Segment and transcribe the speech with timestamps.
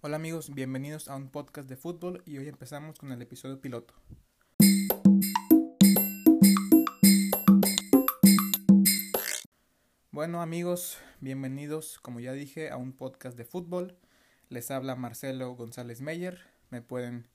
[0.00, 3.94] Hola amigos, bienvenidos a un podcast de fútbol y hoy empezamos con el episodio piloto.
[10.12, 13.98] Bueno amigos, bienvenidos como ya dije a un podcast de fútbol.
[14.50, 17.26] Les habla Marcelo González Meyer, me pueden,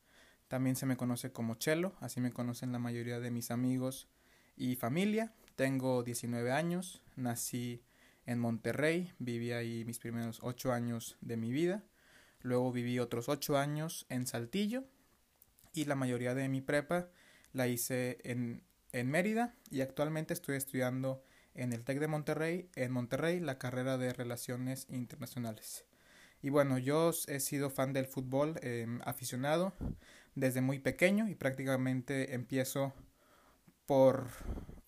[0.48, 4.08] también se me conoce como Chelo, así me conocen la mayoría de mis amigos
[4.56, 5.34] y familia.
[5.58, 7.84] Tengo 19 años, nací
[8.26, 11.84] en Monterrey, viví ahí mis primeros 8 años de mi vida.
[12.44, 14.84] Luego viví otros 8 años en Saltillo
[15.74, 17.10] y la mayoría de mi prepa
[17.54, 21.24] la hice en, en Mérida y actualmente estoy estudiando
[21.56, 25.86] en el TEC de Monterrey, en Monterrey, la carrera de Relaciones Internacionales.
[26.42, 29.74] Y bueno, yo he sido fan del fútbol, em, aficionado
[30.36, 32.94] desde muy pequeño y prácticamente empiezo
[33.86, 34.28] por,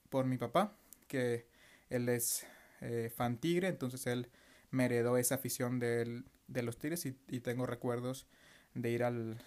[0.10, 0.76] por mi papá,
[1.08, 1.48] que
[1.90, 2.46] él es
[2.82, 4.30] eh, fan tigre, entonces él
[4.76, 6.24] me heredó esa afición de
[6.62, 8.28] los tigres y, tengo recuerdos
[8.74, 9.40] de ir al,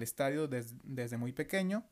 [0.00, 1.84] estadio desde muy pequeño.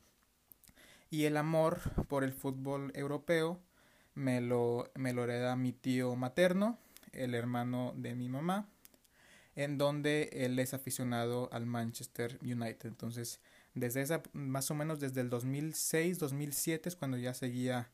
[1.11, 3.61] Y el amor por el fútbol europeo
[4.15, 6.79] me lo, me lo hereda mi tío materno,
[7.13, 8.69] el hermano de mi mamá,
[9.57, 12.89] en donde él es aficionado al Manchester United.
[12.89, 13.41] Entonces,
[13.75, 17.91] desde esa, más o menos desde el 2006, 2007 es cuando ya seguía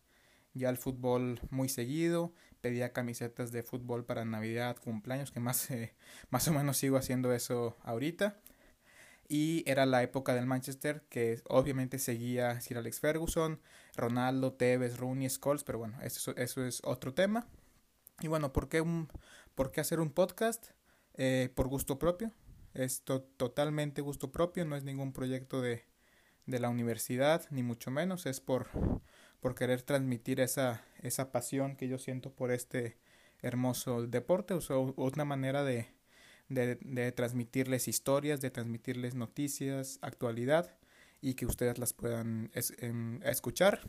[0.54, 5.94] ya el fútbol muy seguido, pedía camisetas de fútbol para Navidad, cumpleaños, que más, eh,
[6.30, 8.40] más o menos sigo haciendo eso ahorita.
[9.28, 13.60] Y era la época del Manchester, que obviamente seguía Sir Alex Ferguson,
[13.94, 17.46] Ronaldo, Tevez, Rooney, Scholes, pero bueno, eso, eso es otro tema.
[18.20, 19.08] Y bueno, ¿por qué, un,
[19.54, 20.68] por qué hacer un podcast?
[21.14, 22.32] Eh, por gusto propio.
[22.72, 25.84] Es totalmente gusto propio, no es ningún proyecto de,
[26.46, 28.68] de la universidad, ni mucho menos, es por,
[29.40, 32.96] por querer transmitir esa, esa pasión que yo siento por este
[33.40, 35.88] hermoso deporte, o una manera de,
[36.48, 40.74] de, de, transmitirles historias, de transmitirles noticias, actualidad
[41.20, 43.80] y que ustedes las puedan em, escuchar.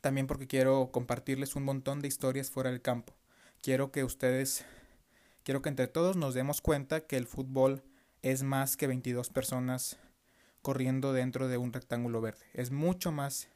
[0.00, 3.14] También porque quiero compartirles un montón de historias fuera del campo.
[3.62, 4.64] Quiero que ustedes,
[5.42, 7.82] quiero que entre todos nos demos cuenta que el fútbol
[8.22, 9.98] es más que 22 personas
[10.62, 12.44] corriendo dentro de un rectángulo verde.
[12.52, 13.48] Es mucho más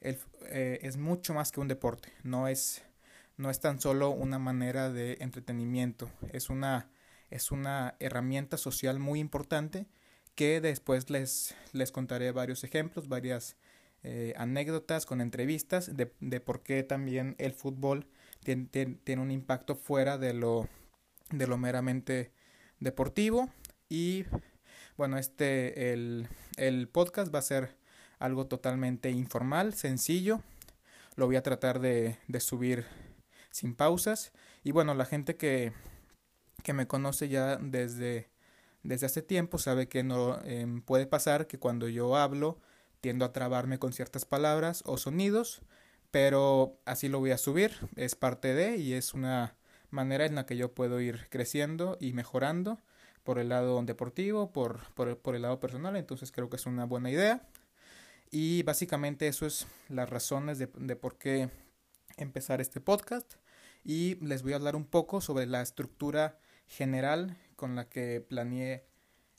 [0.00, 2.82] eh, es mucho más que un deporte, no es,
[3.36, 6.90] no es tan solo una manera de entretenimiento, es una,
[7.30, 9.86] es una herramienta social muy importante
[10.34, 13.56] que después les, les contaré varios ejemplos, varias
[14.04, 18.06] eh, anécdotas con entrevistas de, de, por qué también el fútbol
[18.44, 18.66] tiene,
[19.02, 20.68] tiene, un impacto fuera de lo,
[21.30, 22.32] de lo meramente
[22.78, 23.50] deportivo.
[23.88, 24.26] Y
[24.96, 27.77] bueno este el, el podcast va a ser
[28.18, 30.42] algo totalmente informal, sencillo.
[31.16, 32.86] Lo voy a tratar de, subir
[33.50, 34.32] sin pausas.
[34.64, 35.72] Y bueno, la gente que,
[36.62, 38.28] que me conoce ya desde,
[38.82, 42.58] desde hace tiempo sabe que no em, puede pasar que cuando yo hablo
[43.00, 45.62] tiendo a trabarme con ciertas palabras o sonidos,
[46.10, 49.56] pero así lo voy a subir, es parte de y es una
[49.90, 52.78] manera en la que yo puedo ir creciendo y mejorando
[53.24, 56.84] por el lado deportivo, por, por, por el lado personal, entonces creo que es una
[56.84, 57.42] buena idea.
[58.30, 60.66] Y básicamente eso es las razones de,
[60.96, 61.50] por qué
[62.18, 63.34] empezar este podcast.
[63.84, 68.84] Y les voy a hablar un poco sobre la estructura general con la que planeé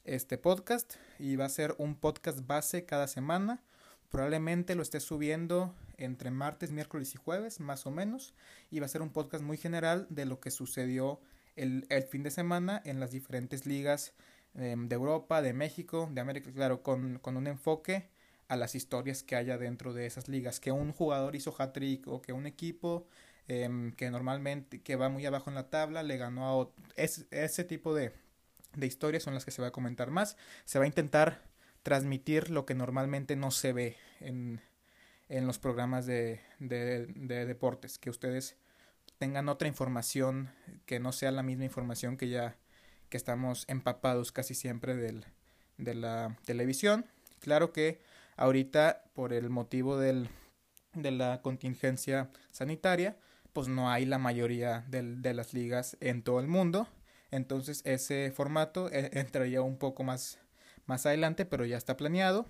[0.05, 0.95] este podcast.
[1.19, 3.61] Y va a ser un podcast base cada semana.
[4.09, 8.33] Probablemente lo esté subiendo entre martes, miércoles y jueves, más o menos.
[8.71, 11.21] Y va a ser un podcast muy general de lo que sucedió
[11.55, 14.13] el, fin de semana en las diferentes ligas
[14.55, 18.09] em, de Europa, de México, de América, claro, con, con un enfoque
[18.49, 20.59] a las historias que haya dentro de esas ligas.
[20.59, 23.07] Que un jugador hizo hat-trick o que un equipo
[23.47, 26.83] em, que normalmente que va muy abajo en la tabla le ganó a otro.
[26.95, 28.11] Es, ese tipo de,
[28.75, 30.35] de historias son las que se va a comentar más.
[30.65, 31.43] Se va a intentar
[31.83, 34.61] transmitir lo que normalmente no se ve en,
[35.29, 37.99] en los programas de, de, de, deportes.
[37.99, 38.57] Que ustedes
[39.19, 40.49] tengan otra información
[40.87, 42.57] que no sea la misma información que ya
[43.09, 45.25] que estamos empapados casi siempre del,
[45.77, 47.05] de la televisión.
[47.39, 47.99] Claro que
[48.39, 50.29] Ahorita, por el motivo del,
[50.93, 53.17] de la contingencia sanitaria,
[53.51, 56.87] pues no hay la mayoría de las ligas en todo el mundo.
[57.31, 60.39] Entonces ese formato eh, entraría un poco más,
[60.85, 62.45] más adelante, pero ya está planeado.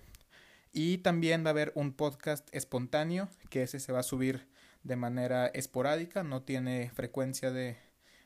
[0.71, 4.47] Y también va a haber un podcast espontáneo, que ese se va a subir
[4.83, 7.77] de manera esporádica, no tiene frecuencia de,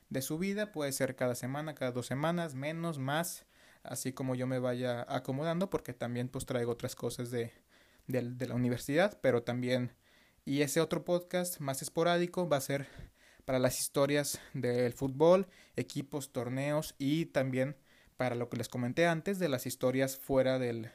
[0.10, 3.45] de subida, puede ser cada semana, cada dos semanas, menos, más
[3.84, 7.52] así como yo me vaya acomodando, porque también pues traigo otras cosas de,
[8.08, 9.92] de, la universidad, pero también,
[10.46, 12.88] y ese otro podcast más esporádico va a ser
[13.46, 17.76] para las historias del fútbol, equipos, torneos y también
[18.18, 20.92] para lo que les comenté antes de las historias fuera del,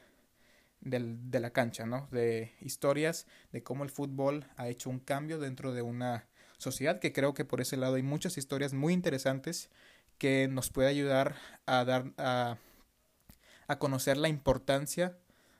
[0.81, 2.07] del, de la cancha, ¿no?
[2.11, 6.27] De historias de cómo el fútbol ha hecho un cambio dentro de una
[6.57, 9.69] sociedad, que creo que por ese lado hay muchas historias muy interesantes
[10.17, 12.57] que nos puede ayudar a dar a,
[13.69, 15.15] a conocer la importancia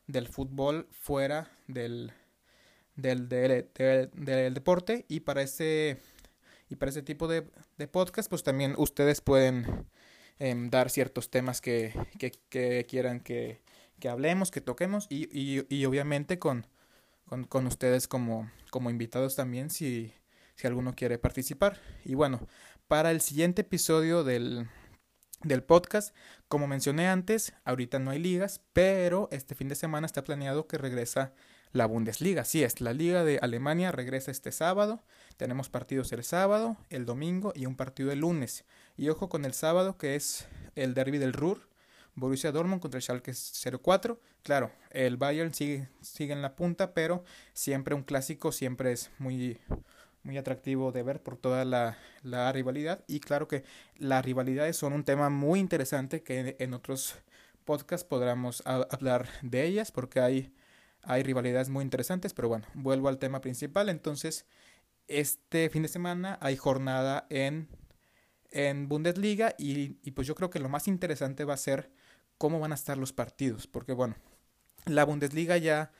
[0.07, 2.11] del fútbol fuera del,
[2.95, 5.99] del, del, del, deporte y para ese
[6.69, 7.47] y para ese tipo de,
[7.77, 9.85] de podcast pues también ustedes pueden
[10.39, 13.61] em, dar ciertos temas que, que, que quieran que,
[13.99, 16.65] que hablemos, que toquemos y, y, y obviamente con,
[17.25, 20.13] con, con, ustedes como, como invitados también si,
[20.55, 21.79] si alguno quiere participar.
[22.05, 22.47] Y bueno,
[22.87, 24.67] para el siguiente episodio del,
[25.43, 26.15] del podcast,
[26.47, 30.77] como mencioné antes, ahorita no hay ligas, pero este fin de semana está planeado que
[30.77, 31.33] regresa
[31.71, 32.45] la Bundesliga.
[32.45, 35.03] Sí, es la Liga de Alemania regresa este sábado.
[35.37, 38.65] Tenemos partidos el sábado, el domingo y un partido el lunes.
[38.97, 41.69] Y ojo con el sábado que es el derby del Ruhr
[42.19, 43.33] Borussia Dortmund contra el Schalke
[43.81, 44.19] 04.
[44.43, 49.59] Claro, el Bayern sigue, sigue en la punta, pero siempre un clásico siempre es muy,
[50.23, 53.03] muy atractivo de ver por toda la, la rivalidad.
[53.07, 53.63] Y claro que
[53.97, 57.15] las rivalidades son un tema muy interesante que en otros
[57.65, 60.53] podcasts podremos hablar de ellas porque hay,
[61.03, 62.33] hay rivalidades muy interesantes.
[62.33, 63.89] Pero bueno, vuelvo al tema principal.
[63.89, 64.45] Entonces,
[65.07, 67.67] este fin de semana hay jornada en,
[68.51, 71.91] en Bundesliga y, y pues yo creo que lo más interesante va a ser
[72.37, 74.15] cómo van a estar los partidos, porque bueno,
[74.85, 75.91] la Bundesliga ya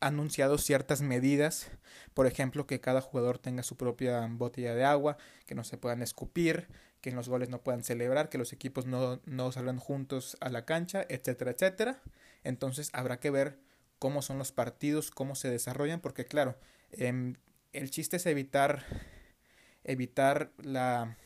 [0.00, 1.68] anunciado ciertas medidas,
[2.14, 5.16] por ejemplo, que cada jugador tenga su propia botella de agua,
[5.46, 6.68] que no se puedan escupir,
[7.00, 10.48] que en los goles no puedan celebrar, que los equipos no, no salgan juntos a
[10.48, 12.02] la cancha, etcétera, etcétera.
[12.44, 13.58] Entonces habrá que ver
[13.98, 16.56] cómo son los partidos, cómo se desarrollan, porque claro,
[16.92, 17.34] eh,
[17.72, 18.84] el chiste es evitar,
[19.84, 21.16] evitar la,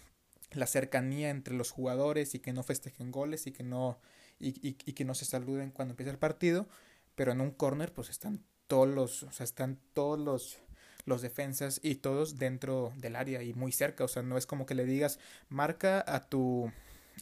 [0.52, 4.00] la cercanía entre los jugadores y que no festejen goles y que no
[4.38, 6.66] y, y, que no se saluden cuando empieza el partido,
[7.14, 10.58] pero en un corner pues están todos los, o sea, están todos los,
[11.04, 14.64] los defensas y todos dentro del área y muy cerca, o sea, no es como
[14.64, 15.18] que le digas
[15.48, 16.70] marca a tu,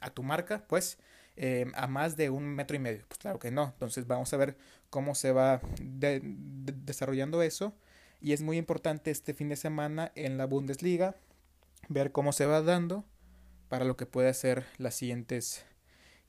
[0.03, 0.99] a tu marca, pues
[1.37, 4.37] eh, a más de un metro y medio, pues claro que no, entonces vamos a
[4.37, 4.59] ver
[4.91, 7.75] cómo se va desarrollando eso.
[8.21, 11.17] Y es muy importante este fin de semana en la Bundesliga
[11.89, 13.07] ver cómo se va dando
[13.71, 15.65] para lo que puede ser las siguientes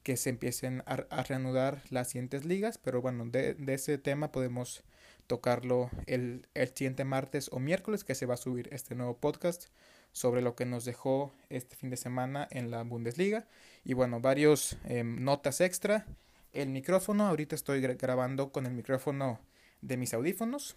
[0.09, 4.81] que se empiecen a, reanudar las siguientes ligas, pero bueno, de, ese tema podemos
[5.27, 9.67] tocarlo el, el, siguiente martes o miércoles que se va a subir este nuevo podcast
[10.11, 13.45] sobre lo que nos dejó este fin de semana en la Bundesliga
[13.83, 16.07] y bueno, varios em, notas extra.
[16.53, 19.39] El micrófono, ahorita estoy grabando con el micrófono
[19.81, 20.75] de mis audífonos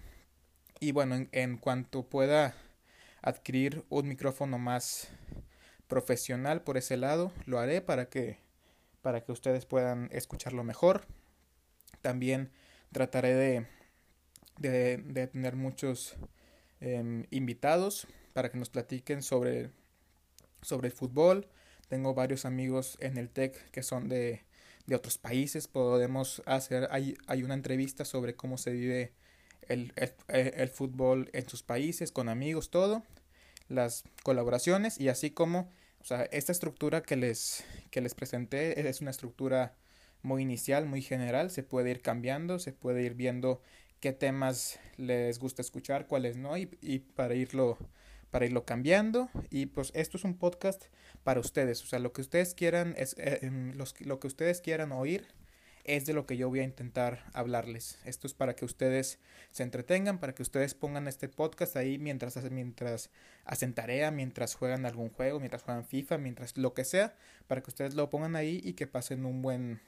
[0.78, 2.54] y bueno, en, en cuanto pueda
[3.22, 5.08] adquirir un micrófono más
[5.88, 8.51] profesional por ese lado, lo haré para que
[9.02, 11.06] para que ustedes puedan escucharlo mejor.
[12.00, 12.50] También
[12.92, 13.66] trataré de,
[14.58, 16.14] de, tener muchos
[16.80, 19.70] em, invitados para que nos platiquen sobre,
[20.62, 21.48] sobre el fútbol.
[21.88, 24.44] Tengo varios amigos en el TEC que son de,
[24.86, 25.68] de otros países.
[25.68, 29.12] Podemos hacer, hay, hay una entrevista sobre cómo se vive
[29.68, 33.02] el, el, el, fútbol en sus países, con amigos, todo.
[33.68, 35.70] Las colaboraciones y así como
[36.02, 39.74] o sea, esta estructura que les, que les presenté es una estructura
[40.22, 43.60] muy inicial, muy general, se puede ir cambiando, se puede ir viendo
[44.00, 47.78] qué temas les gusta escuchar, cuáles no, y, y para irlo
[48.30, 49.28] para irlo cambiando.
[49.50, 50.84] Y pues esto es un podcast
[51.22, 54.60] para ustedes o sea lo que ustedes quieran es eh, em, los, lo que ustedes
[54.60, 55.26] quieran oír
[55.84, 57.98] es de lo que yo voy a intentar hablarles.
[58.04, 59.18] Esto es para que ustedes
[59.50, 63.10] se entretengan, para que ustedes pongan este podcast ahí mientras, mientras
[63.44, 67.16] hacen tarea, mientras juegan algún juego, mientras juegan FIFA, mientras lo que sea,
[67.48, 69.80] para que ustedes lo pongan ahí y que pasen un buen,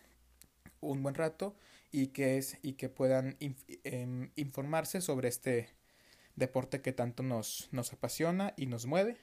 [0.81, 1.55] un buen rato
[1.93, 3.37] y que, es, y que puedan
[3.85, 5.69] em, informarse sobre este
[6.35, 9.17] deporte que tanto nos, nos apasiona y nos mueve.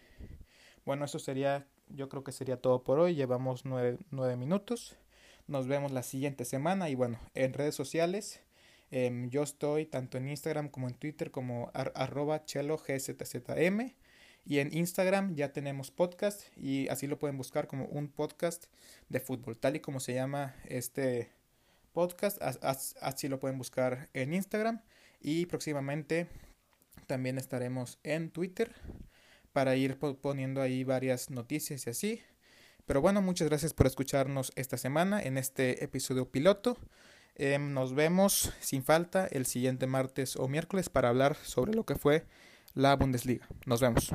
[0.85, 3.13] Bueno, eso sería, yo creo que sería todo por hoy.
[3.13, 4.97] Llevamos nueve, nueve minutos.
[5.51, 8.39] Nos vemos la siguiente semana y bueno, en redes sociales.
[8.89, 13.93] Eh, yo estoy tanto en Instagram como en Twitter como ar arroba gzzm
[14.45, 18.67] y en Instagram ya tenemos podcast y así lo pueden buscar como un podcast
[19.09, 21.29] de fútbol, tal y como se llama este
[21.91, 22.41] podcast,
[23.01, 24.81] así lo pueden buscar en Instagram
[25.19, 26.27] y próximamente
[27.07, 28.73] también estaremos en Twitter
[29.51, 32.21] para ir poniendo ahí varias noticias y así.
[32.91, 36.75] Pero bueno, muchas gracias por escucharnos esta semana en este episodio piloto.
[37.35, 41.95] Em, nos vemos sin falta el siguiente martes o miércoles para hablar sobre lo que
[41.95, 42.25] fue
[42.73, 43.47] la Bundesliga.
[43.65, 44.11] Nos vemos.